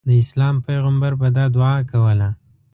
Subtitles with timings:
[0.07, 2.29] د اسلام پیغمبر به دا دعا کوله.